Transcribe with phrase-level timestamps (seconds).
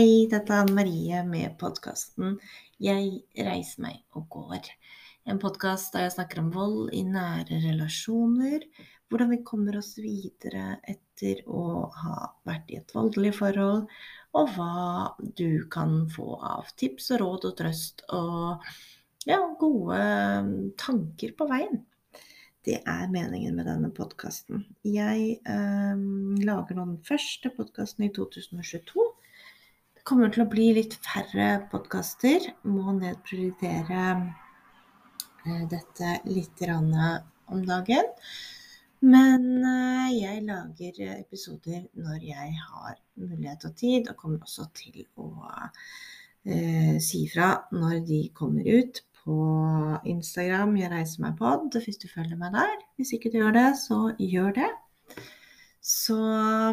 [0.00, 2.38] Hei, dette er Anne Marie med podkasten
[2.80, 4.70] 'Jeg reiser meg og går'.
[5.28, 8.64] En podkast der jeg snakker om vold i nære relasjoner,
[9.10, 13.84] hvordan vi kommer oss videre etter å ha vært i et voldelig forhold,
[14.40, 15.12] og hva
[15.42, 18.72] du kan få av tips og råd og trøst og
[19.28, 20.00] ja, gode
[20.80, 21.84] tanker på veien.
[22.64, 24.64] Det er meningen med denne podkasten.
[24.80, 26.04] Jeg eh,
[26.48, 29.19] lager nå den første podkasten i 2022 det
[30.08, 32.46] kommer til å bli litt færre podkaster.
[32.68, 38.10] Må nedprioritere eh, dette litt om dagen.
[39.00, 45.04] Men eh, jeg lager episoder når jeg har mulighet og tid, og kommer også til
[45.16, 45.30] å
[46.44, 49.40] eh, si fra når de kommer ut på
[50.08, 50.76] Instagram.
[50.80, 52.78] Jeg reiser meg pod hvis du følger meg der.
[53.00, 54.70] Hvis ikke du gjør det, så gjør det
[55.80, 56.16] så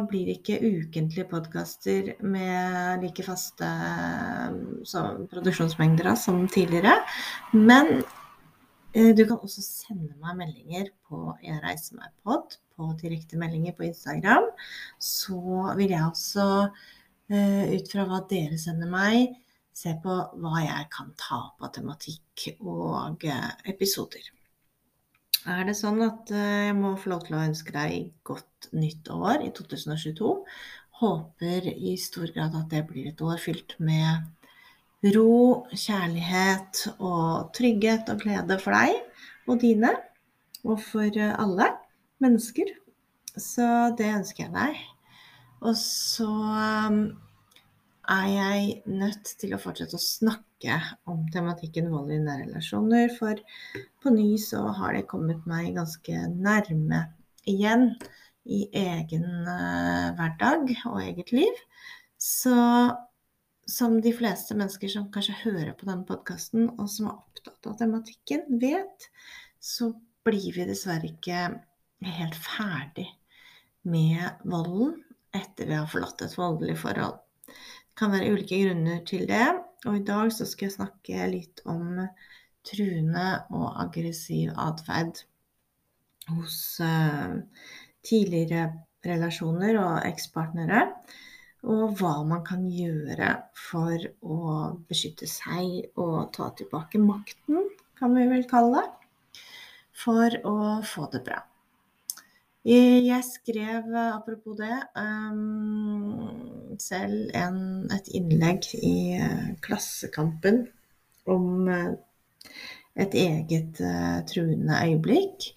[0.09, 3.69] blir det ikke ukentlige podkaster med like faste
[5.31, 6.97] produksjonsmengder som tidligere.
[7.53, 8.03] Men
[8.94, 13.78] eh, du kan også sende meg meldinger på Jeg reiser meg pod, på direkte meldinger
[13.78, 14.52] på Instagram.
[15.00, 15.39] Så
[15.80, 16.67] vil jeg også,
[17.31, 19.38] eh, ut fra hva dere sender meg,
[19.72, 24.33] se på hva jeg kan ta av tematikk og eh, episoder
[25.48, 29.09] er det sånn at eh, jeg må få lov til å ønske deg godt nytt
[29.14, 30.31] år i 2022.
[31.02, 34.28] Håper i stor grad at det blir et år fylt med
[35.14, 38.98] ro, kjærlighet og trygghet og glede for deg
[39.48, 39.94] og dine,
[40.66, 41.70] og for alle
[42.23, 42.73] mennesker.
[43.38, 44.81] Så det ønsker jeg deg.
[45.62, 46.31] Og så
[48.08, 50.77] er jeg nødt til å fortsette å snakke
[51.11, 53.39] om tematikken vold i nære relasjoner, for
[54.03, 57.03] på ny så har det kommet meg ganske nærme
[57.47, 57.89] igjen
[58.47, 61.62] i egen uh, hverdag og eget liv.
[62.18, 62.56] Så
[63.68, 67.75] som de fleste mennesker som kanskje hører på denne podkasten, og som er opptatt av
[67.81, 69.09] tematikken, vet,
[69.59, 69.91] så
[70.28, 71.44] blir vi dessverre ikke
[72.07, 73.09] helt ferdig
[73.88, 75.01] med volden
[75.35, 77.19] etter vi har forlatt et voldelig forhold
[77.97, 79.47] kan være ulike grunner til det.
[79.85, 82.02] Og i dag så skal jeg snakke litt om
[82.68, 85.24] truende og aggressiv atferd
[86.34, 87.38] hos uh,
[88.06, 88.68] tidligere
[89.07, 90.84] relasjoner og ekspartnere.
[91.68, 94.40] Og hva man kan gjøre for å
[94.88, 97.66] beskytte seg og ta tilbake makten,
[97.97, 99.44] kan vi vel kalle det.
[99.97, 101.41] For å få det bra.
[102.67, 107.59] Jeg skrev, apropos det, um, selv en,
[107.95, 110.66] et innlegg i uh, Klassekampen
[111.31, 111.69] om
[112.97, 113.79] et eget
[114.27, 115.47] truende øyeblikk.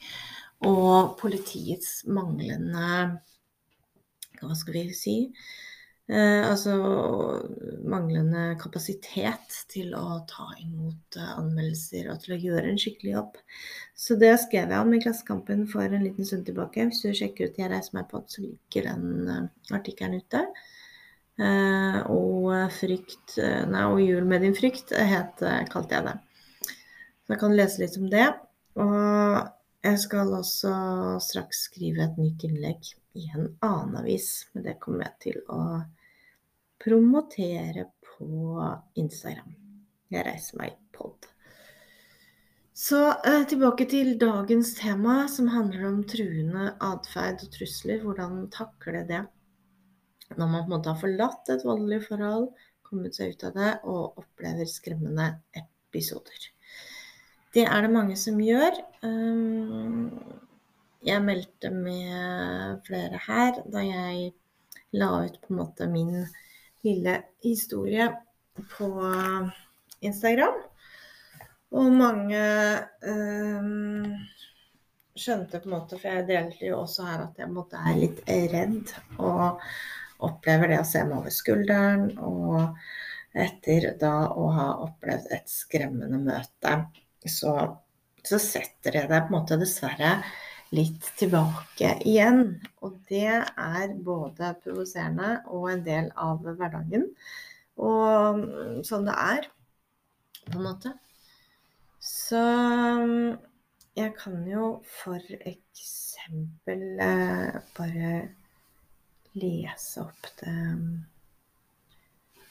[0.70, 3.18] Og politiets manglende
[4.40, 5.16] Hva skal vi si?
[6.10, 6.72] Eh, altså
[7.86, 13.36] manglende kapasitet til å ta imot eh, anmeldelser og til å gjøre en skikkelig jobb.
[13.94, 16.88] Så det skrev jeg om i Klassekampen for en liten stund tilbake.
[16.88, 20.40] Hvis du sjekker ut 'Jeg reiser meg på', så ligger den uh, artikkelen ute.
[21.38, 23.38] Eh, og frykt
[23.70, 26.16] Nei, og 'Jul med din frykt' het, kalte jeg det.
[27.22, 28.26] Så jeg kan lese litt om det.
[28.82, 29.38] Og
[29.86, 30.74] jeg skal også
[31.22, 35.62] straks skrive et nytt innlegg i en annen avis, men det kommer jeg til å
[36.80, 38.60] promotere på
[39.00, 39.52] Instagram.
[40.10, 41.28] Jeg reiser meg pod.
[42.80, 48.00] Så eh, tilbake til dagens tema, som handler om truende atferd og trusler.
[48.04, 49.26] Hvordan takle det
[50.38, 52.50] når man på en måte har forlatt et voldelig forhold,
[52.86, 55.26] kommet seg ut av det og opplever skremmende
[55.58, 56.50] episoder.
[57.54, 58.76] Det er det mange som gjør.
[59.02, 60.10] Um,
[61.06, 64.30] jeg meldte med flere her da jeg
[64.94, 66.14] la ut på en måte min
[66.86, 68.08] lille historie
[68.76, 68.90] på
[70.00, 70.58] Instagram.
[71.70, 72.42] Og mange
[73.06, 73.66] øh,
[75.14, 78.22] skjønte på en måte, for jeg delte jo også her at jeg måtte er litt
[78.26, 79.60] redd og
[80.26, 82.08] opplever det å se meg over skulderen.
[82.18, 86.76] Og etter da å ha opplevd et skremmende møte,
[87.22, 87.54] så,
[88.26, 90.16] så setter jeg det på en måte dessverre
[90.74, 92.42] litt tilbake igjen.
[92.84, 97.08] Og det er både provoserende og en del av hverdagen.
[97.80, 98.44] Og
[98.86, 99.48] sånn det er,
[100.50, 100.94] på en måte.
[102.00, 102.40] Så
[103.98, 104.66] jeg kan jo
[105.02, 108.12] for eksempel eh, bare
[109.40, 110.54] lese opp det,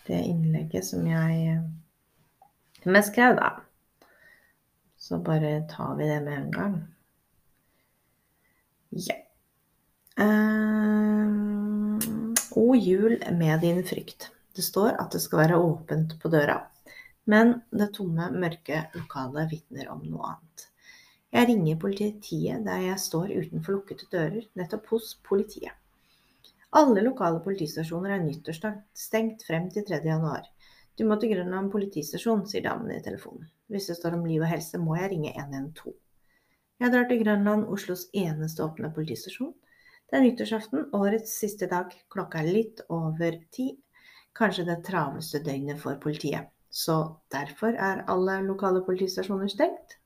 [0.08, 1.58] det innlegget som jeg,
[2.84, 3.50] som jeg skrev, da.
[5.00, 6.80] Så bare tar vi det med en gang.
[8.90, 9.16] Ja.
[10.20, 12.00] Uh,
[12.58, 14.32] og jul med din frykt.
[14.56, 16.58] Det står at det skal være åpent på døra,
[17.30, 20.66] men det tomme, mørke lokalet vitner om noe annet.
[21.30, 25.76] Jeg ringer politiet der jeg står utenfor lukkede dører, nettopp hos politiet.
[26.74, 30.02] Alle lokale politistasjoner er nyttårsstengt frem til 3.
[30.06, 30.50] januar.
[30.98, 33.48] Du må til Grønland politistasjon, sier damen i telefonen.
[33.70, 35.94] Hvis det står om liv og helse, må jeg ringe 112.
[36.80, 39.52] Jeg drar til Grønland, Oslos eneste åpne politistasjon.
[40.08, 41.92] Det er nyttårsaften, årets siste dag.
[42.08, 43.74] Klokka er litt over ti.
[44.40, 46.48] Kanskje det travleste døgnet for politiet.
[46.72, 46.96] Så
[47.34, 49.98] derfor er alle lokale politistasjoner stengt.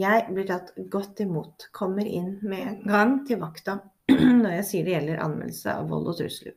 [0.00, 3.76] Jeg blir tatt godt imot, kommer inn med en gang til vakta
[4.42, 6.56] når jeg sier det gjelder anmeldelse av vold og trusler.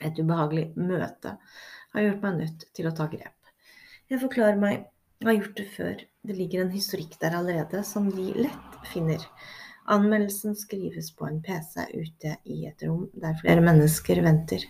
[0.00, 1.34] Et ubehagelig møte
[1.92, 3.36] har gjort meg nødt til å ta grep.
[4.08, 4.88] Jeg forklarer meg,
[5.28, 9.24] har gjort det før, det ligger en historikk der allerede som de lett finner.
[9.90, 14.64] Anmeldelsen skrives på en PC ute i et rom der flere mennesker venter.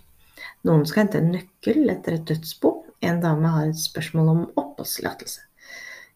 [0.67, 2.73] Noen skal hente en nøkkel etter et dødsbo.
[3.07, 5.47] En dame har et spørsmål om oppholdstillatelse.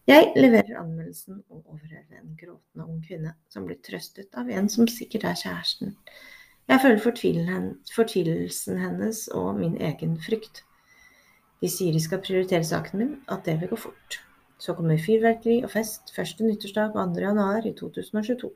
[0.05, 4.89] Jeg leverer anmeldelsen og overhører en gråtende ung kvinne som blir trøstet av en som
[4.91, 5.95] sikkert er kjæresten.
[6.67, 7.01] Jeg føler
[7.95, 10.65] fortvilelsen hennes og min egen frykt.
[11.61, 14.24] De sier de skal prioritere saken min, at det vil gå fort.
[14.57, 17.23] Så kommer fyrverkeri og fest første nyttårsdag og 2.
[17.25, 18.51] januar i 2022.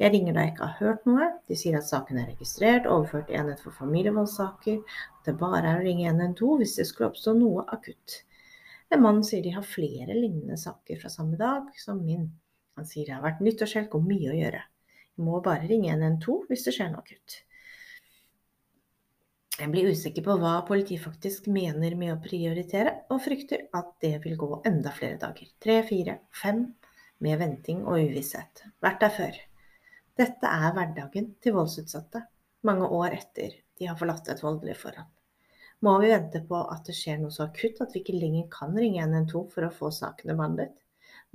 [0.00, 1.26] Jeg ringer da jeg ikke har hørt noe.
[1.50, 4.80] De sier at saken er registrert, overført til enhet for familievoldssaker,
[5.18, 8.22] at det bare er å ringe 112 hvis det skulle oppstå noe akutt.
[8.90, 12.26] En mann sier de har flere lignende saker fra samme dag som min.
[12.80, 14.64] Han sier det har vært nyttårshelg og mye å gjøre.
[15.14, 17.42] Jeg må bare ringe 112 hvis det skjer noe akutt.
[19.60, 24.14] Jeg blir usikker på hva politiet faktisk mener med å prioritere, og frykter at det
[24.24, 25.50] vil gå enda flere dager.
[25.60, 26.62] Tre, fire, fem,
[27.20, 28.62] med venting og uvisshet.
[28.80, 29.40] Vært der før.
[30.16, 32.22] Dette er hverdagen til voldsutsatte,
[32.64, 35.10] mange år etter de har forlatt et voldelig forhold.
[35.84, 38.72] Må vi vente på at det skjer noe så akutt at vi ikke lenger kan
[38.76, 40.72] ringe 112 for å få sakene behandlet?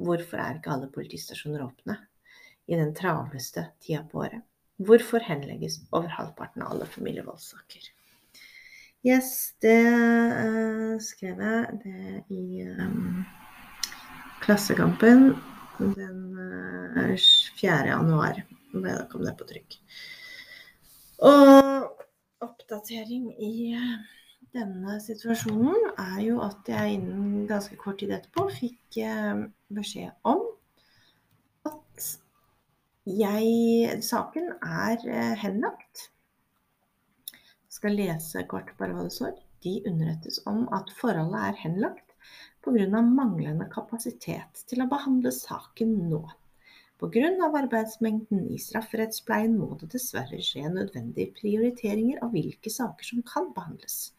[0.01, 1.99] Hvorfor er ikke alle politistasjoner åpne
[2.65, 4.41] i den travleste tida på året?
[4.81, 7.85] Hvorfor henlegges over halvparten av alle familievoldssaker?
[9.05, 13.19] Yes, det uh, skrev jeg det i um,
[14.41, 15.35] Klassekampen
[15.77, 17.25] den uh, eh,
[17.59, 17.75] 4.
[17.91, 18.39] januar.
[18.73, 19.75] Da kom det på trykk.
[21.21, 22.01] Og
[22.47, 23.75] oppdatering i
[24.57, 30.41] denne situasjonen er jo at jeg innen ganske kort tid etterpå fikk uh, beskjed om
[31.69, 32.09] at
[33.05, 36.09] jeg Saken er henlagt.
[37.75, 39.35] Skal lese kort bare hva det står.
[39.65, 42.13] De underrettes om at forholdet er henlagt
[42.63, 43.01] pga.
[43.01, 46.21] manglende kapasitet til å behandle saken nå.
[47.01, 47.31] Pga.
[47.61, 54.13] arbeidsmengden i strafferettspleien må det dessverre skje nødvendige prioriteringer av hvilke saker som kan behandles.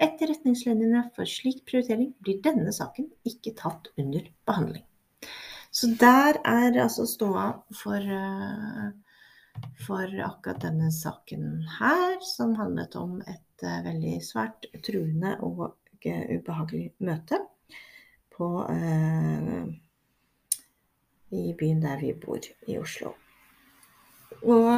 [0.00, 4.86] Etter retningslinjene for slik prioritering blir denne saken ikke tatt under behandling.
[5.70, 8.90] Så der er altså ståa for, eh,
[9.86, 15.64] for akkurat denne saken her, som handlet om et eh, veldig svært truende og
[16.02, 17.38] ubehagelig møte
[18.34, 19.68] på, uh,
[21.30, 23.12] i byen der vi bor, i Oslo.
[24.42, 24.72] Og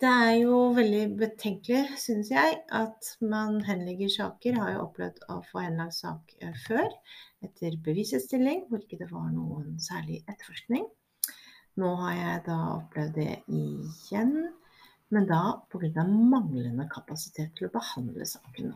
[0.00, 4.58] det er jo veldig betenkelig, synes jeg, at man henlegger saker.
[4.60, 6.88] Har jo opplevd å få henlagt sak eh, før
[7.44, 10.88] etter bevisestilling, hvor ikke det var noen særlig etterforskning.
[11.80, 14.34] Nå har jeg da opplevd det igjen,
[15.14, 15.40] men da
[15.72, 16.04] pga.
[16.06, 18.74] manglende kapasitet til å behandle saken.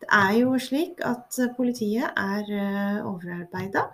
[0.00, 3.90] Det er jo slik at politiet er eh, overarbeida.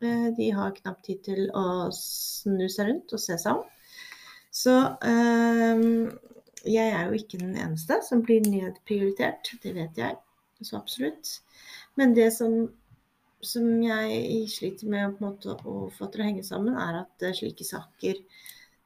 [0.00, 3.64] Eh, de har knapt tid til å snu seg rundt og se seg om.
[4.54, 6.12] Så um,
[6.64, 10.14] jeg er jo ikke den eneste som blir nedprioritert, det vet jeg
[10.62, 11.40] så absolutt.
[11.98, 12.68] Men det som,
[13.46, 17.66] som jeg sliter med måte, å få til å henge sammen, er at uh, slike
[17.66, 18.20] saker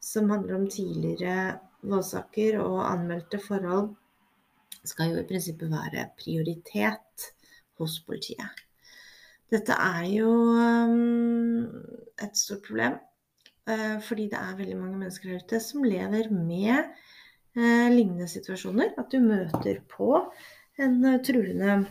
[0.03, 3.93] som handler om tidligere voldssaker og anmeldte forhold,
[4.87, 7.29] skal jo i prinsippet være prioritet
[7.79, 8.65] hos politiet.
[9.49, 11.69] Dette er jo um,
[12.21, 12.99] et stort problem.
[13.69, 16.87] Eh, fordi det er veldig mange mennesker der ute som lever med
[17.57, 18.95] eh, lignende situasjoner.
[19.01, 20.13] At du møter på
[20.81, 21.83] en eh, truende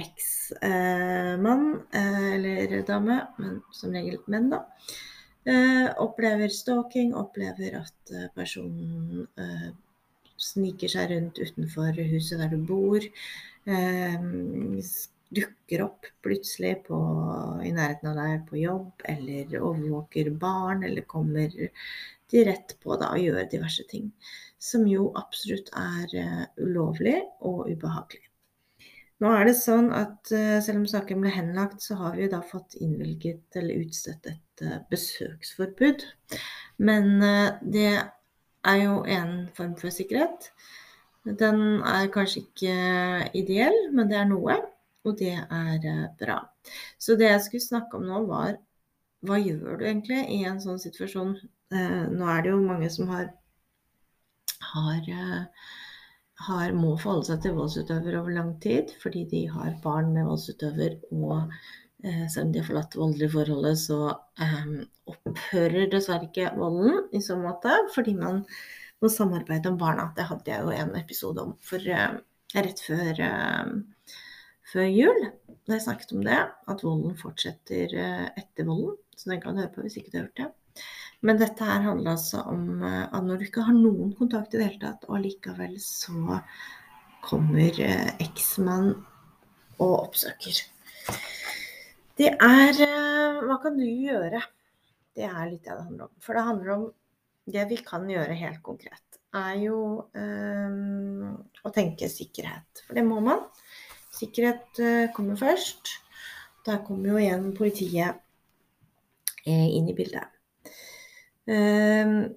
[0.00, 4.64] eksmann eller dame, men som regel menn, da.
[6.02, 9.26] opplever stalking, opplever at personen
[10.40, 13.02] sniker seg rundt utenfor huset der du bor.
[15.34, 16.98] dukker opp plutselig på,
[17.66, 21.48] i nærheten av deg på jobb, eller overvåker barn, eller kommer
[22.30, 24.12] de rett på da, og gjør diverse ting.
[24.58, 26.06] Som jo absolutt er
[26.60, 28.28] ulovlig og ubehagelig.
[29.24, 32.42] Nå er det sånn at uh, selv om saken ble henlagt, så har vi da
[32.44, 36.04] fått innvilget eller utstedt et uh, besøksforbud.
[36.84, 37.22] Men
[37.72, 40.50] det er jo en form for sikkerhet.
[41.24, 42.72] Den er kanskje ikke
[43.38, 44.58] ideell, men det er noe,
[45.04, 46.38] og det er eh, bra.
[47.00, 48.58] Så det jeg skulle snakke om nå, var
[49.24, 51.32] hva gjør du egentlig i en sånn situasjon?
[51.72, 53.30] Eh, nå er det jo mange som har,
[54.74, 55.70] har, eh,
[56.48, 61.00] har må forholde seg til voldsutøver over lang tid fordi de har barn med voldsutøver,
[61.14, 61.50] og
[62.04, 63.98] selv om de har forlatt voldelig forholdet, så
[65.08, 68.42] opphører dessverre ikke volden i så måte, fordi man
[69.04, 70.08] må samarbeide om barna.
[70.16, 72.18] Det hadde jeg jo en episode om for eh,
[72.54, 74.12] rett før, uh,
[74.72, 75.24] før, jul.
[75.64, 76.40] Da jeg snakket om det,
[76.72, 78.96] at volden fortsetter uh, etter volden.
[79.14, 80.84] Så den kan du høre på hvis ikke du har hørt det.
[81.24, 84.66] Men dette her handler altså om at når du ikke har noen kontakt i det
[84.66, 86.40] hele tatt, og allikevel så
[87.24, 87.78] kommer
[88.20, 88.90] eksmann
[89.78, 90.58] og oppsøker.
[92.20, 92.82] Det er
[93.44, 94.42] Hva kan du gjøre?
[95.14, 96.12] Det er litt det det handler om.
[96.20, 96.84] For det handler om
[97.54, 99.78] det vi kan gjøre helt konkret, er jo
[100.16, 102.84] um, å tenke sikkerhet.
[102.86, 103.42] For det må man.
[104.14, 104.80] Sikkerhet
[105.16, 105.96] kommer først.
[106.64, 108.20] Der kommer jo igjen politiet
[109.44, 110.33] inn i bildet.
[111.48, 112.32] Uh,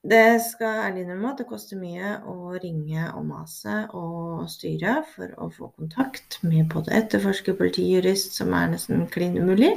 [0.00, 5.34] det skal ærlig innrømme at det koster mye å ringe og mase og styre for
[5.36, 9.74] å få kontakt med både etterforsker, politijurist, som er nesten klin umulig,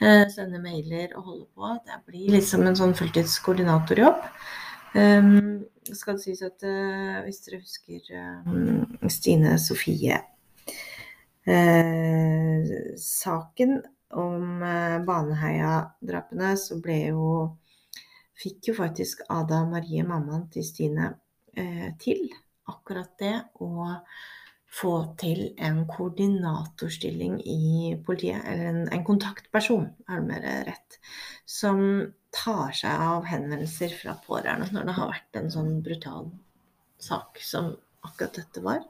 [0.00, 1.74] eh, sende mailer og holde på.
[1.84, 4.24] Det blir liksom en sånn fulltidskoordinatorjobb.
[4.94, 10.16] Det skal sies at uh, hvis dere husker uh, Stine Sofie
[11.48, 13.78] uh, Saken
[14.16, 14.60] om
[15.04, 17.30] Baneheia-drapene, så ble jo
[18.38, 21.12] fikk jo faktisk Ada Marie, mammaen til Stine,
[21.56, 22.28] eh, til
[22.68, 23.96] akkurat det å
[24.68, 30.98] få til en koordinatorstilling i politiet, eller en, en kontaktperson, er det mer rett,
[31.48, 31.80] som
[32.34, 36.28] tar seg av henvendelser fra pårørende når det har vært en sånn brutal
[37.00, 37.72] sak som
[38.04, 38.84] akkurat dette var.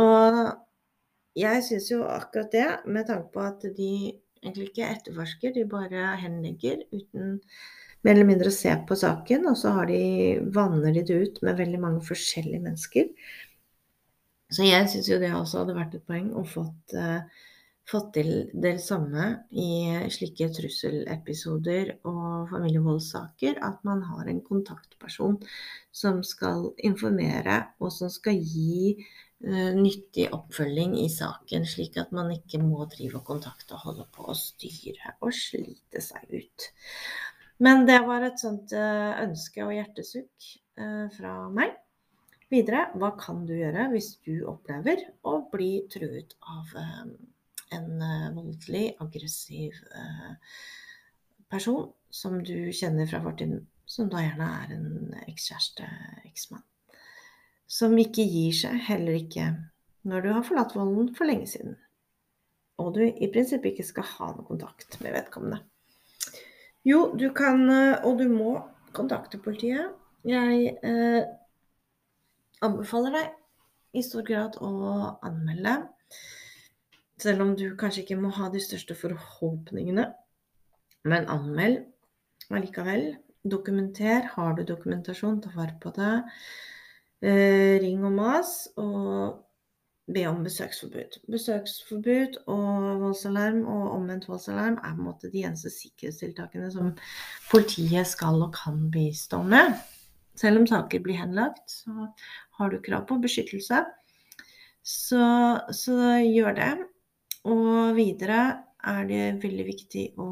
[0.00, 0.42] Og
[1.38, 3.94] jeg syns jo akkurat det, med tanke på at de
[4.44, 7.40] egentlig ikke etterforsker, de bare henlegger uten
[8.04, 10.02] mer eller mindre å se på saken, og så de,
[10.54, 13.10] vanner de det ut med veldig mange forskjellige mennesker.
[14.52, 17.24] Så jeg syns jo det også hadde vært et poeng å fått, uh,
[17.88, 18.30] fått til
[18.60, 25.40] det samme i slike trusselepisoder og familievoldssaker, at man har en kontaktperson
[25.92, 32.30] som skal informere, og som skal gi uh, nyttig oppfølging i saken, slik at man
[32.36, 36.68] ikke må drive og kontakte og holde på å styre og slite seg ut.
[37.62, 40.48] Men det var et sånt eh, ønske og hjertesukk
[40.80, 41.76] eh, fra meg.
[42.50, 47.04] Videre, hva kan du gjøre hvis du opplever å bli truet av eh,
[47.74, 48.02] en
[48.36, 49.74] voldelig, aggressiv
[51.50, 55.88] person som du kjenner fra fortiden, som da gjerne er en ekskjæreste,
[56.28, 56.62] eksmann.
[57.66, 59.48] Som ikke gir seg, heller ikke
[60.06, 61.74] når du har forlatt volden for lenge siden.
[62.78, 65.62] Og du i prinsippet ikke skal ha noe kontakt med vedkommende.
[66.84, 68.58] Jo, du kan, eh, og du må
[68.92, 69.94] kontakte politiet.
[70.28, 71.22] Jeg eh,
[72.64, 74.72] anbefaler deg i stor grad å
[75.24, 75.78] anmelde.
[77.24, 80.10] Selv om du kanskje ikke må ha de største forhåpningene.
[81.08, 81.86] Men anmeld
[82.52, 83.14] allikevel.
[83.44, 84.28] Dokumenter.
[84.36, 86.12] Har du dokumentasjon, ta vare på det.
[87.24, 88.54] Eh, ring og mas.
[88.76, 89.40] Og
[90.12, 91.18] be om besøksforbud.
[91.32, 96.92] Besøksforbud og voldsalarm og omvendt voldsalarm er på en måte de eneste sikkerhetstiltakene som
[97.50, 99.78] politiet skal og kan bistå med.
[100.36, 102.10] Selv om saker blir henlagt, så
[102.58, 103.84] har du krav på beskyttelse.
[104.84, 105.24] Så,
[105.72, 106.72] så gjør det.
[107.48, 108.40] Og videre
[108.84, 110.28] er det veldig viktig å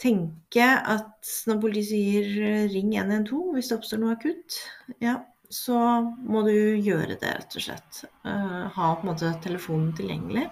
[0.00, 4.58] tenke at når politiet sier ring 112 hvis det oppstår noe akutt,
[5.00, 5.20] ja,
[5.52, 5.78] så
[6.24, 8.04] må du gjøre det, rett og slett.
[8.26, 10.48] Uh, ha på en måte telefonen tilgjengelig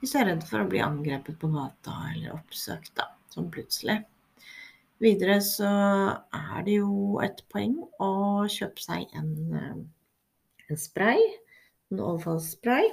[0.00, 3.98] hvis du er redd for å bli angrepet på gata eller oppsøkt da, sånn plutselig.
[5.00, 5.68] Videre så
[6.36, 8.12] er det jo et poeng å
[8.52, 11.20] kjøpe seg en, eh, en spray,
[11.92, 12.90] en overfallsspray.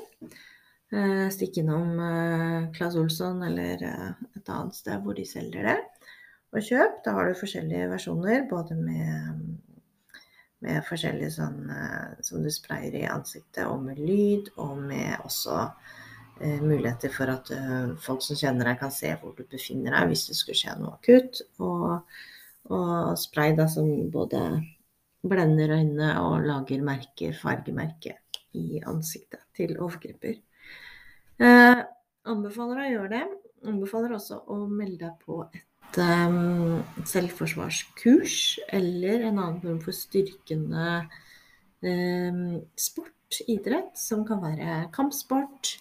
[0.92, 5.80] Uh, Stikke innom uh, Claes Olsson eller et annet sted hvor de selger det.
[6.56, 7.02] Og kjøp.
[7.04, 9.58] Da har du forskjellige versjoner, både med
[10.66, 11.60] med forskjellige sånn
[12.26, 15.60] som du sprayer i ansiktet, og med lyd, og med også
[16.42, 20.12] eh, muligheter for at eh, folk som kjenner deg, kan se hvor du befinner deg
[20.12, 21.44] hvis det skulle skje noe akutt.
[21.62, 22.18] Og,
[22.74, 24.42] og spray da som både
[25.28, 28.18] blender øynene og lager merker, fargemerker,
[28.58, 30.40] i ansiktet til overgriper.
[31.38, 31.82] Eh,
[32.32, 33.26] anbefaler å gjøre det.
[33.68, 41.08] Anbefaler også å melde deg på et selvforsvarskurs eller en annen form for styrkende
[42.78, 45.78] sport, idrett, som kan være kampsport.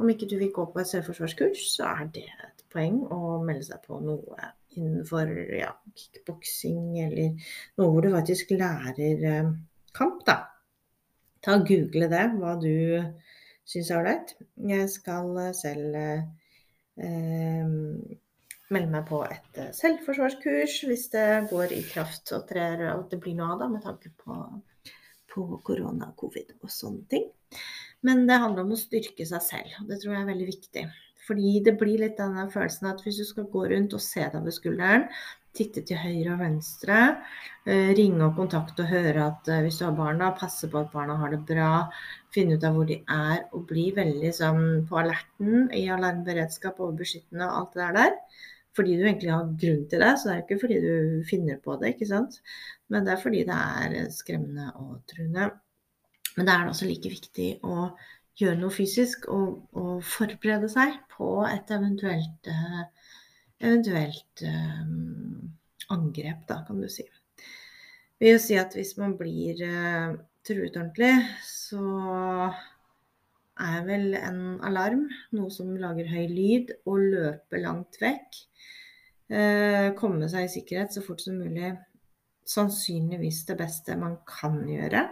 [0.00, 3.64] Om ikke du vil gå på et selvforsvarskurs, så er det et poeng å melde
[3.68, 4.36] seg på noe
[4.78, 5.26] innenfor
[5.58, 7.28] ja, kickboksing eller
[7.78, 9.18] noe hvor du faktisk lærer
[9.96, 10.36] kamp, da.
[11.40, 12.74] Ta og Google det, hva du
[13.68, 14.28] syns er ålreit.
[14.70, 16.20] Jeg skal selv eh,
[18.74, 23.20] melde meg på et eh, selvforsvarskurs hvis det går i kraft og trer og det
[23.22, 24.38] blir noe av det, med tanke på,
[25.32, 27.28] på korona, covid og sånne ting.
[28.06, 30.84] Men det handler om å styrke seg selv, og det tror jeg er veldig viktig.
[31.26, 34.38] Fordi det blir litt denne følelsen at hvis du skal gå rundt og se deg
[34.40, 35.04] over skulderen,
[35.56, 36.98] titte til høyre og venstre,
[37.66, 40.92] eh, ringe og kontakte og høre at eh, hvis du har barna, passe på at
[40.94, 41.72] barna har det bra,
[42.34, 46.96] finne ut av hvor de er og bli veldig sånn på alerten i alarmberedskap og
[47.02, 48.16] beskyttende og alt det der.
[48.76, 51.74] Fordi du egentlig har grunn til det, så det er ikke fordi du finner på
[51.80, 52.38] det, ikke sant.
[52.90, 55.50] Men det er fordi det er skremmende og truende.
[56.36, 57.90] Men det er også like viktig å
[58.40, 62.84] gjøre noe fysisk og, og forberede seg på et eventuelt, uh,
[63.60, 65.50] eventuelt um,
[65.92, 67.04] angrep, da, kan du si.
[68.20, 70.14] Det vil jo si at hvis man blir uh,
[70.46, 71.12] truet ordentlig,
[71.44, 71.82] så
[73.60, 78.40] er vel en alarm noe som lager høy lyd og løper langt vekk.
[79.30, 81.74] Uh, komme seg i sikkerhet så fort som mulig.
[82.50, 85.04] Sannsynligvis det beste man kan gjøre.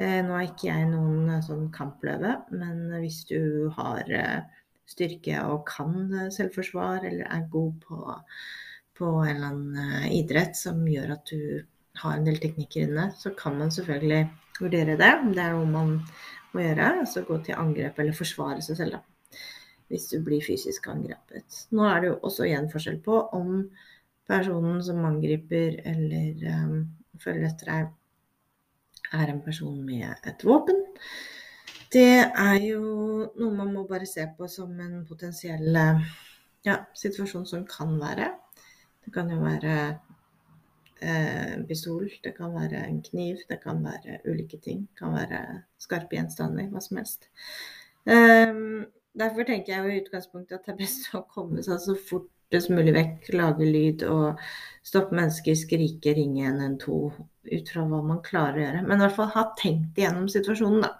[0.00, 4.38] Eh, nå er ikke jeg noen eh, sånn kampløve, men hvis du har eh,
[4.88, 7.98] styrke og kan selvforsvar, eller er god på,
[8.96, 11.66] på en eller annen idrett som gjør at du
[12.00, 14.22] har en del teknikker inne, så kan man selvfølgelig
[14.60, 15.12] vurdere det.
[15.34, 15.92] Det er noe man
[16.54, 19.46] må gjøre, altså gå til angrep eller forsvare seg selv, da.
[19.90, 21.64] Hvis du blir fysisk angrepet.
[21.74, 23.64] Nå er det jo også igjen forskjell på om
[24.30, 26.76] personen som angriper eller um,
[27.18, 27.88] følger etter deg,
[29.18, 30.78] er en person med et våpen.
[31.90, 32.82] Det er jo
[33.34, 35.74] noe man må bare se på som en potensiell
[36.62, 38.28] ja, situasjon som kan være.
[39.02, 39.74] Det kan jo være
[41.02, 44.86] eh, pistol, det kan være en kniv, det kan være ulike ting.
[44.90, 45.40] Det kan være
[45.80, 47.30] skarpe gjenstander, hva som helst.
[48.04, 48.86] Um,
[49.18, 52.94] derfor tenker jeg i utgangspunktet at det er best å komme seg så fortest mulig
[52.96, 54.40] vekk, lage lyd og
[54.86, 58.82] stoppe mennesker, skrike, ringe 112 ut fra hva man klarer å gjøre.
[58.86, 60.94] Men i hvert fall ha tenkt igjennom situasjonen, da.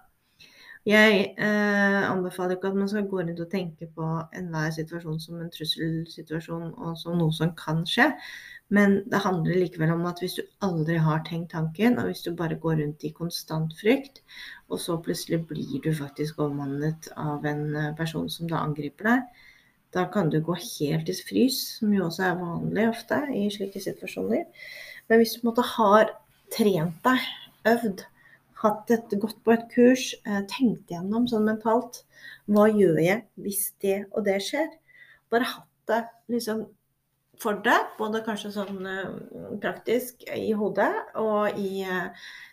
[0.89, 4.07] Jeg eh, anbefaler ikke at man skal gå rundt og tenke på
[4.39, 8.07] enhver situasjon som en trusselsituasjon og som noe som kan skje.
[8.73, 12.31] Men det handler likevel om at hvis du aldri har tenkt tanken, og hvis du
[12.39, 14.23] bare går rundt i konstant frykt,
[14.71, 19.47] og så plutselig blir du faktisk overmannet av en eh, person som da angriper deg,
[19.93, 23.83] da kan du gå helt i frys, som jo også er vanlig ofte i slike
[23.83, 24.47] situasjoner.
[25.11, 26.15] Men hvis du på en måte har
[26.55, 27.27] trent deg,
[27.75, 28.05] øvd,
[28.61, 32.03] hatt et, gått på et kurs, eh, tenkt gjennom sånn mentalt
[32.51, 34.69] Hva gjør jeg hvis det og det skjer?
[35.33, 36.03] Bare hatt det
[36.35, 36.67] liksom
[37.41, 39.13] for deg, både kanskje sånn uh,
[39.63, 42.11] praktisk i hodet og i uh,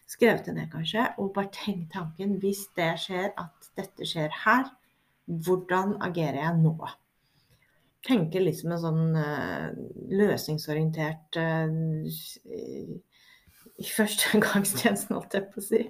[0.08, 1.10] skrevet det ned, kanskje.
[1.20, 4.70] Og bare tenk tanken hvis det skjer, at dette skjer her,
[5.28, 6.78] hvordan agerer jeg nå?
[8.08, 9.18] Tenke liksom en sånn
[10.16, 11.36] løsningsorientert
[13.78, 15.82] i førstegangstjenesten, holdt jeg på å si.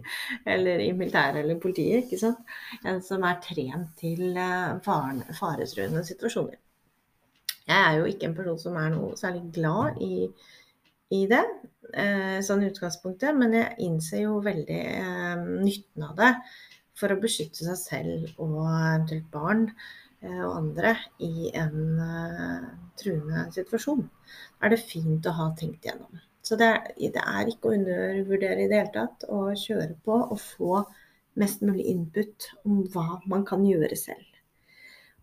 [0.50, 2.04] Eller i militæret eller politiet.
[2.04, 2.56] ikke sant?
[2.84, 6.60] En som er trent til eh, faretruende situasjoner.
[7.68, 10.28] Jeg er jo ikke en person som er noe særlig glad i,
[11.16, 11.44] i det,
[11.94, 16.34] eh, sånn utgangspunktet, men jeg innser jo veldig eh, nytten av det
[16.98, 19.68] for å beskytte seg selv og eventuelt barn
[20.28, 22.00] og andre i en
[22.98, 24.02] truende situasjon.
[24.58, 26.18] Da er det fint å ha tenkt gjennom.
[26.48, 30.38] Så det, det, er ikke å undervurdere i det hele tatt å kjøre på og
[30.40, 30.82] få
[31.38, 34.26] mest mulig input om hva man kan gjøre selv.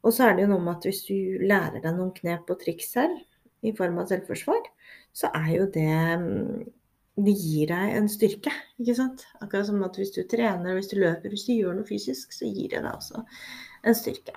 [0.05, 2.61] Og så er det jo noe med at hvis du lærer deg noen knep og
[2.61, 3.23] triks selv,
[3.65, 4.67] i form av selvforsvar,
[5.17, 5.93] så er jo det
[7.15, 8.51] Det gir deg en styrke,
[8.83, 9.21] ikke sant.
[9.39, 12.49] Akkurat som at hvis du trener, hvis du løper, hvis du gjør noe fysisk, så
[12.49, 13.23] gir det deg også
[13.87, 14.35] en styrke.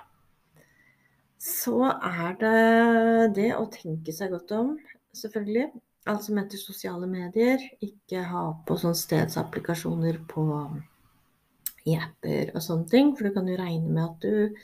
[1.42, 4.70] Så er det det å tenke seg godt om,
[5.10, 5.66] selvfølgelig
[6.08, 7.62] alt som heter sosiale medier.
[7.84, 10.44] Ikke ha på sånne stedsapplikasjoner på
[11.88, 14.56] i apper og sånne ting, for du kan jo regne med at du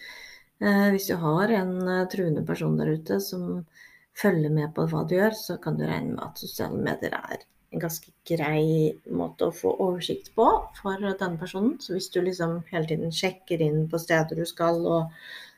[0.65, 3.65] Eh, hvis du har en eh, truende person der ute som
[4.17, 7.43] følger med på hva du gjør, så kan du regne med at sosiale medier er
[7.75, 10.47] en ganske grei måte å få oversikt på
[10.79, 11.75] for denne personen.
[11.83, 15.11] Så hvis du liksom hele tiden sjekker inn på steder du skal og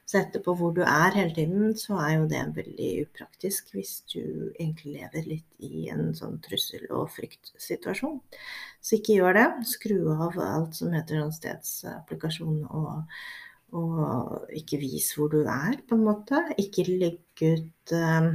[0.07, 4.53] setter på hvor du er hele tiden, så er jo det veldig upraktisk hvis du
[4.55, 8.21] egentlig lever litt i en sånn trussel- og fryktsituasjon.
[8.81, 9.49] Så ikke gjør det.
[9.67, 13.03] Skru av alt som heter sånn stedsapplikasjon og
[13.75, 16.39] og ikke vis hvor du er, på en måte.
[16.61, 18.29] Ikke legge ut uh,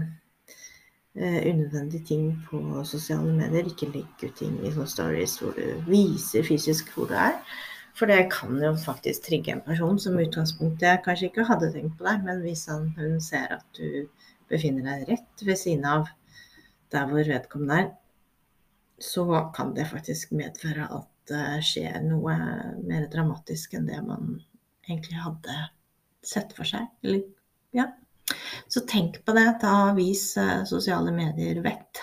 [1.16, 3.70] unødvendige ting på sosiale medier.
[3.72, 7.40] Ikke legge ut ting i sånne stories hvor du viser fysisk hvor du er.
[7.98, 11.98] For det kan jo faktisk trigge en person som utgangspunktet utgangspunktet kanskje ikke hadde tenkt
[12.00, 14.08] på deg, men hvis han hun ser at du
[14.52, 16.08] befinner deg rett ved siden av
[16.92, 17.90] der hvor vedkommende er,
[19.02, 19.26] så
[19.56, 22.36] kan det faktisk medføre at det skjer noe
[22.84, 24.36] mer dramatisk enn det man
[24.88, 25.58] egentlig hadde
[26.26, 26.88] sett for seg.
[27.06, 27.24] Eller,
[27.76, 27.88] ja.
[28.72, 29.48] Så tenk på det.
[29.62, 32.02] Ta vis eh, sosiale medier vett.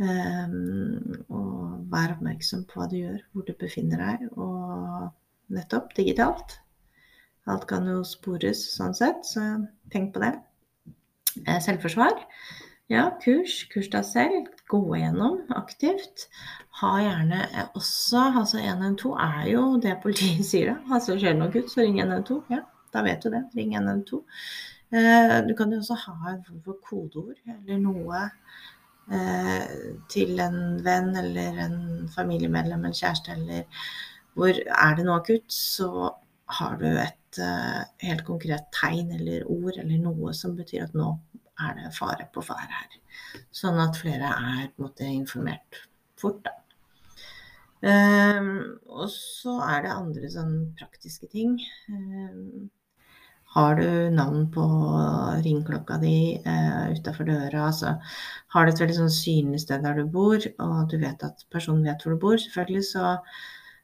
[0.00, 5.10] Um, og vær oppmerksom på hva du gjør, hvor du befinner deg, og
[5.52, 6.56] nettopp digitalt.
[7.50, 9.44] Alt kan jo spores sånn sett, så
[9.92, 10.32] tenk på det.
[11.44, 12.16] Eh, selvforsvar.
[12.90, 13.58] Ja, kurs.
[13.72, 14.48] Kurs deg selv.
[14.70, 16.26] Gå igjennom aktivt.
[16.80, 17.44] Ha gjerne
[17.78, 20.96] også Altså 112 er jo det politiet sier, da.
[20.96, 22.40] Altså skjer det noe kutt, så ring 112.
[22.56, 23.44] Ja, da vet du det.
[23.58, 24.22] Ring 112.
[24.96, 28.79] Eh, du kan jo også ha for kodeord eller noe Eh,
[30.10, 31.78] til en venn eller en
[32.14, 33.86] familiemedlem, en kjæreste, eller
[34.38, 36.12] hvor er det noe akutt, så
[36.60, 41.12] har du et uh, helt konkret tegn eller ord eller noe som betyr at nå
[41.60, 42.96] er det fare på ferde her.
[43.54, 45.82] Sånn at flere er måte informert
[46.20, 46.56] fort, da.
[47.80, 51.54] Um, og så er det andre sånn praktiske ting.
[51.88, 52.68] Um,
[53.54, 54.64] har du navn på
[55.44, 57.64] ringeklokka di eh, utafor døra?
[57.66, 57.96] Altså,
[58.54, 61.82] har du et veldig sånn synlig sted der du bor, og du vet at personen
[61.88, 63.16] vet hvor du bor, selvfølgelig, så,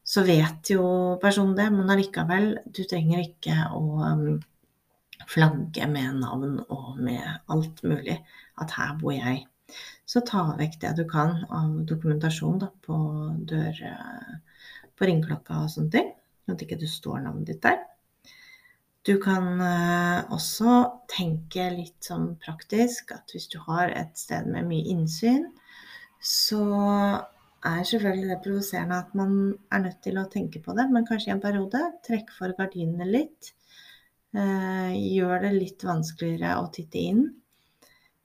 [0.07, 0.85] så vet jo
[1.22, 1.66] personen det.
[1.74, 4.38] Men allikevel, du trenger ikke å um,
[5.26, 8.20] flagge med navn og med alt mulig.
[8.62, 9.48] At her bor jeg.
[10.07, 13.00] Så ta vekk det du kan av dokumentasjon da, på
[13.50, 14.62] dør, eh,
[14.94, 16.14] på ringeklokka og sånne ting.
[16.46, 17.83] At ikke du står navnet ditt der.
[19.07, 20.73] Du kan eh, også
[21.11, 25.45] tenke litt sånn praktisk at hvis du har et sted med mye innsyn,
[26.19, 26.59] så
[27.66, 29.33] er selvfølgelig det provoserende at man
[29.71, 33.07] er nødt til å tenke på det, men kanskje i en periode trekk for gardinene
[33.07, 33.53] litt.
[34.35, 37.31] Eh, gjør det litt vanskeligere å titte inn.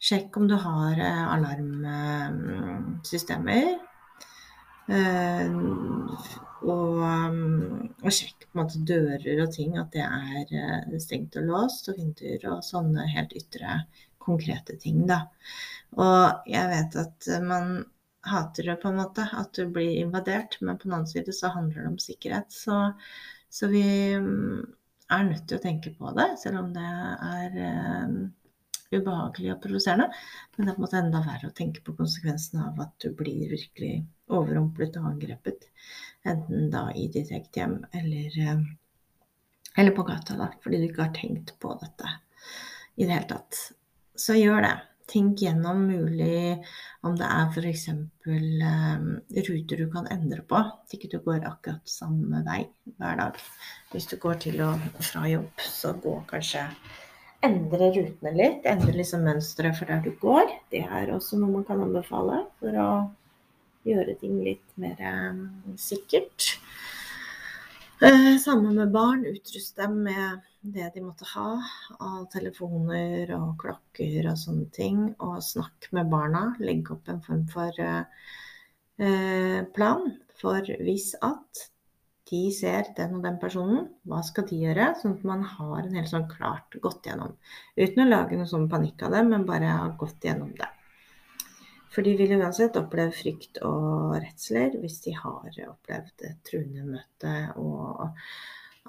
[0.01, 3.77] Sjekk om du har eh, alarmsystemer.
[6.61, 11.37] Og, um, og sjekke på en måte dører og ting, at det er eh, stengt
[11.41, 13.79] og låst, og vinduer og sånne helt ytre,
[14.21, 15.23] konkrete ting, da.
[15.97, 17.79] Og jeg vet at man
[18.29, 21.49] hater det på en måte, at du blir invadert, men på den annen side så
[21.55, 22.53] handler det om sikkerhet.
[22.53, 22.77] Så,
[23.49, 23.83] så vi
[24.21, 24.61] um,
[25.11, 27.57] er nødt til å tenke på det, selv om det er
[28.05, 28.21] um,
[28.91, 30.09] ubehagelig og provoserende.
[30.55, 33.11] Men det er på en måte enda verre å tenke på konsekvensene av at du
[33.15, 33.93] blir virkelig
[34.31, 35.67] overrumplet og angrepet.
[36.27, 38.61] Enten da i ditt eget hjem eller, eh,
[39.77, 42.15] eller på gata, da, fordi du ikke har tenkt på dette
[42.95, 43.59] i det hele tatt.
[44.15, 44.75] Så gjør det.
[45.11, 46.61] Tenk gjennom mulig
[47.03, 47.87] om det er f.eks.
[47.91, 52.61] Um, ruter du kan endre på, så ikke du går akkurat samme vei
[52.95, 53.39] hver dag.
[53.91, 56.63] Hvis du går til og fra jobb, så gå kanskje
[57.43, 58.67] endre rutene litt.
[58.69, 60.53] Endre liksom mønsteret for der du går.
[60.71, 62.89] Det er også noe man kan anbefale for å
[63.87, 64.99] gjøre ting litt mer
[65.31, 65.43] um,
[65.79, 66.55] sikkert.
[68.01, 71.51] Eh, sammen med barn, utruste dem med det de måtte ha
[72.01, 75.03] av telefoner og klokker og sånne ting.
[75.21, 76.47] Og snakk med barna.
[76.61, 78.25] Legg opp en form for eh,
[79.01, 80.09] eh, plan
[80.41, 81.67] for hvis at
[82.31, 84.93] de ser den og den personen, hva skal de gjøre?
[84.97, 87.35] Sånn at man har en helt sånn klart gått gjennom.
[87.75, 90.69] Uten å lage noe sånn panikk av det, men bare gått gjennom det.
[91.91, 97.35] For de vil uansett oppleve frykt og redsler hvis de har opplevd et truende møte
[97.59, 98.05] og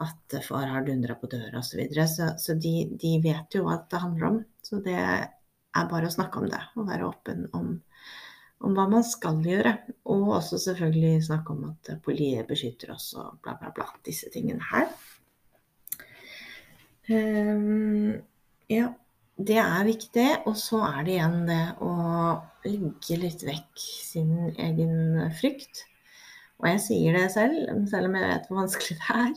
[0.02, 1.72] at far har dundra på døra osv.
[1.72, 2.06] Så, videre.
[2.08, 4.38] så Så de, de vet jo hva det handler om.
[4.62, 7.74] Så det er bare å snakke om det og være åpen om,
[8.62, 9.74] om hva man skal gjøre.
[10.14, 13.90] Og også selvfølgelig snakke om at politiet beskytter oss og bla, bla, bla.
[14.06, 14.88] Disse tingene her.
[17.10, 18.22] Um,
[18.70, 18.92] ja
[19.36, 20.28] det er viktig.
[20.46, 21.92] Og så er det igjen det å
[22.66, 25.86] legge litt vekk sin egen frykt.
[26.62, 27.58] Og jeg sier det selv,
[27.90, 29.32] selv om jeg vet hvor vanskelig det er.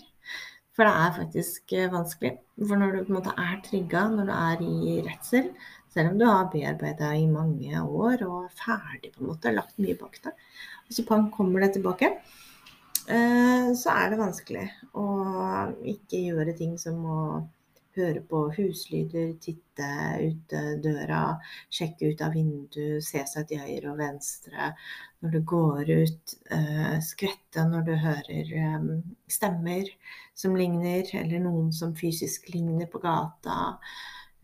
[0.75, 2.33] For det er faktisk eh, vanskelig.
[2.59, 5.49] For når du på en måte er trigga, når du er i redsel,
[5.95, 9.79] selv om du har bearbeida i mange år og er ferdig, på en måte, lagt
[9.79, 10.43] mye bak deg,
[10.85, 12.11] og så kommer det tilbake,
[13.07, 14.65] eh, så er det vanskelig
[14.99, 15.07] å
[15.95, 17.21] ikke gjøre ting som å
[18.01, 19.89] høre på huslyder, titte
[20.21, 21.21] ut døra,
[21.73, 24.73] sjekke ut av vinduet, se seg til høyre og venstre
[25.25, 28.91] når du går ut, uh, skvette når du hører um,
[29.31, 29.89] stemmer
[30.37, 33.75] som ligner, eller noen som fysisk ligner på gata.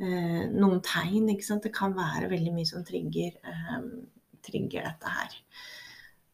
[0.02, 1.68] Uh, noen tegn, ikke sant.
[1.68, 3.38] Det kan være veldig mye som trigger,
[4.42, 5.38] trigger dette her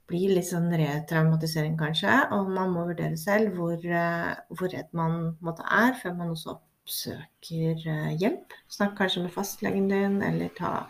[0.07, 2.13] blir litt sånn retraumatisering, kanskje.
[2.31, 6.55] Og man må vurdere selv hvor, hvor redd man måtte er, før man også
[6.87, 8.55] oppsøker eh, hjelp.
[8.71, 10.87] Snakk kanskje med fastlegen din, eller ta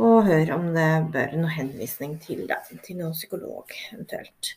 [0.00, 4.54] og hør om det bør noe henvisning til, deg, til noen psykolog eventuelt.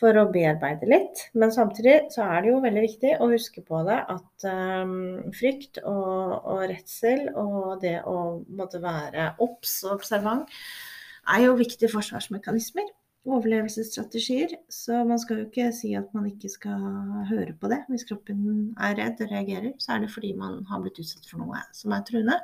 [0.00, 1.26] For å bearbeide litt.
[1.36, 4.94] Men samtidig så er det jo veldig viktig å huske på det at um,
[5.36, 8.16] frykt og, og, redsel og det å
[8.48, 10.48] måtte være obs og observant
[11.28, 12.88] er jo viktige forsvarsmekanismer
[13.28, 14.54] overlevelsesstrategier.
[14.72, 16.82] Så man skal jo ikke si at man ikke skal
[17.30, 17.82] høre på det.
[17.90, 21.42] Hvis kroppen er redd og reagerer, så er det fordi man har blitt utsatt for
[21.42, 22.40] noe som er truende.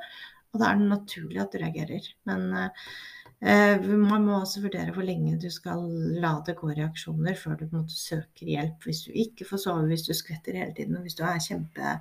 [0.53, 2.09] Og da er det naturlig at du reagerer.
[2.29, 2.47] Men
[3.41, 5.83] eh, man må også vurdere hvor lenge du skal
[6.21, 8.85] la det gå reaksjoner før du måte søker hjelp.
[8.85, 11.97] Hvis du ikke får sove, hvis du skvetter hele tiden, hvis du er kjempe,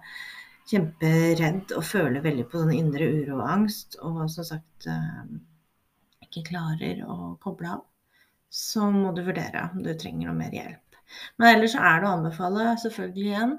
[0.71, 5.37] kjemperedd og føler veldig på sånn indre uro og angst, og som sagt eh,
[6.29, 7.85] ikke klarer å koble av
[8.53, 10.83] så må du vurdere om du trenger noe mer hjelp.
[11.39, 13.59] Men ellers er det å anbefale selvfølgelig igjen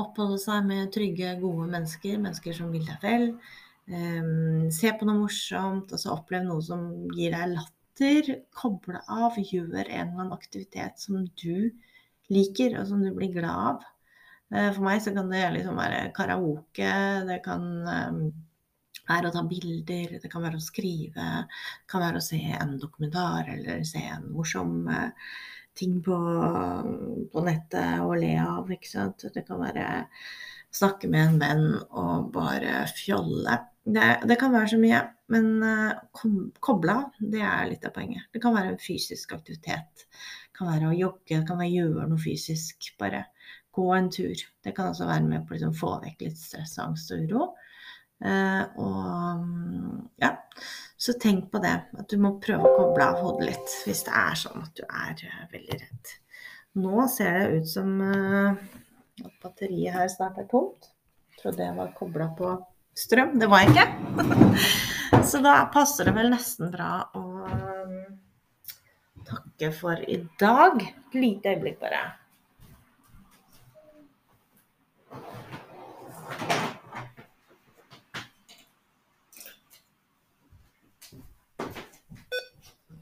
[0.00, 3.26] oppholde seg med trygge, gode mennesker, mennesker som vil deg vel.
[3.86, 8.32] Um, se på noe morsomt, altså opplev noe som gir deg latter.
[8.56, 11.70] Koble av, gjør en eller annen aktivitet som du
[12.32, 13.86] liker, og som du blir glad av.
[14.52, 16.92] Uh, for meg så kan det liksom være karaoke,
[17.30, 18.20] det kan um,
[19.14, 22.76] er å ta bilder, det kan være å skrive, det kan være å se en
[22.82, 25.30] dokumentar eller se en morsom eh,
[25.76, 26.16] ting på,
[27.32, 28.70] på nettet og le av.
[28.72, 29.26] ikke sant?
[29.34, 29.86] Det kan være
[30.76, 33.58] snakke med en venn og bare fjolle.
[33.86, 36.24] Det, det kan være så mye, men uh,
[36.64, 38.26] koble av, det er litt av poenget.
[38.34, 40.06] Det kan være en fysisk aktivitet.
[40.08, 42.90] Det kan være å jogge, det kan være å gjøre noe fysisk.
[43.00, 43.26] Bare
[43.76, 44.42] gå en tur.
[44.64, 47.48] Det kan også være med på å liksom, få vekk litt stress, angst og uro.
[48.24, 50.32] Eh, og ja,
[50.96, 51.74] så tenk på det.
[51.98, 54.84] At du må prøve å koble av hodet litt hvis det er sånn at du
[54.86, 56.14] er eh, veldig redd.
[56.80, 58.58] Nå ser det ut som eh,
[59.24, 60.90] at batteriet her snart er tomt.
[61.32, 62.52] Jeg trodde jeg var kobla på
[62.96, 63.36] strøm.
[63.40, 63.88] Det var jeg ikke.
[65.30, 67.24] Så da passer det vel nesten bra å
[69.26, 70.80] takke for i dag.
[70.82, 72.04] Et lite øyeblikk bare.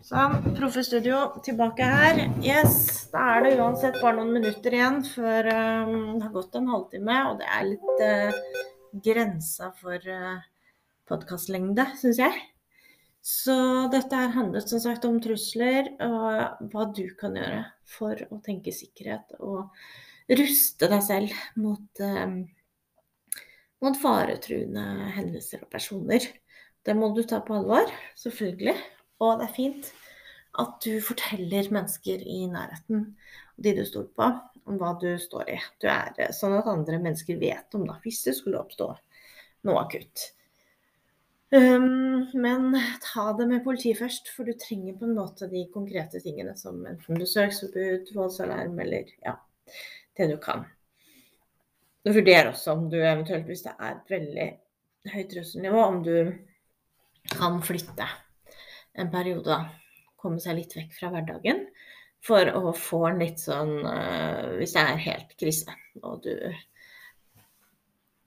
[0.04, 2.18] Sånn, Proffestudio tilbake her.
[2.44, 6.66] Yes, Da er det uansett bare noen minutter igjen før um, det har gått en
[6.68, 7.14] halvtime.
[7.30, 8.58] Og det er litt uh,
[9.06, 10.42] grensa for uh,
[11.08, 12.36] podkastlengde, syns jeg.
[13.24, 13.56] Så
[13.94, 18.76] dette her handlet som sagt om trusler og hva du kan gjøre for å tenke
[18.76, 19.72] sikkerhet og
[20.36, 22.34] ruste deg selv mot, eh,
[23.80, 24.84] mot faretruende
[25.16, 26.28] hendelser og personer.
[26.84, 27.88] Det må du ta på alvor,
[28.20, 28.76] selvfølgelig.
[29.24, 29.92] Og det er fint
[30.62, 33.08] at du forteller mennesker i nærheten,
[33.56, 34.28] de du stoler på,
[34.70, 35.58] om hva du står i.
[35.82, 38.92] Du er eh, sånn at andre mennesker vet om det, hvis det skulle oppstå
[39.66, 40.30] noe akutt.
[41.54, 46.18] Um, men ta det med politiet først, for du trenger på en måte de konkrete
[46.22, 49.36] tingene som enten besøksforbud, voldsalarm eller ja,
[50.18, 50.64] det du kan.
[52.04, 54.48] Du vurderer også om du eventuelt, hvis det er et veldig
[55.14, 56.16] høyt trusselnivå, om du
[57.36, 58.08] kan flytte
[58.94, 60.12] en periode, da.
[60.20, 61.66] Komme seg litt vekk fra hverdagen.
[62.24, 66.32] For å få en litt sånn uh, Hvis det er helt krise, og du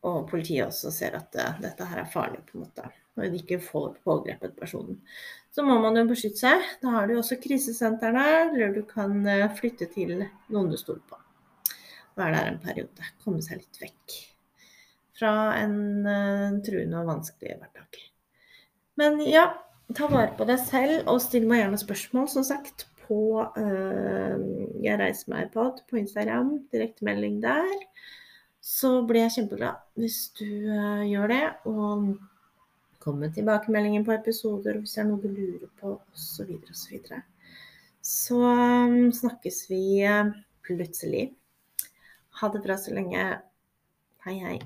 [0.05, 2.85] Og politiet også ser at uh, dette her er farlig, på en måte,
[3.17, 4.99] og de ikke får pågrepet personen,
[5.51, 6.65] så må man jo beskytte seg.
[6.83, 10.13] Da har du også krisesentrene, eller du kan uh, flytte til
[10.53, 11.17] noen du stoler på.
[12.17, 13.09] Være der en periode.
[13.25, 14.19] Komme seg litt vekk
[15.17, 16.05] fra en
[16.61, 17.97] truende og vanskelig hverdag.
[19.01, 19.47] Men ja,
[19.95, 24.37] ta vare på deg selv, og still meg gjerne spørsmål, som sagt, på uh,
[24.83, 26.57] Jeg reiser meg pod på Instagram.
[26.73, 27.75] Direktemelding der.
[28.59, 31.43] Så blir jeg kjempeglad hvis du uh, gjør det.
[31.71, 32.09] Og
[33.03, 36.75] kom med tilbakemeldinger på episoder hvis det er noe du lurer på, osv., osv.
[36.75, 37.21] Så, videre,
[38.03, 39.83] så um, snakkes vi
[40.67, 41.29] plutselig.
[42.41, 43.29] Ha det bra så lenge.
[44.27, 44.57] Hei, hei.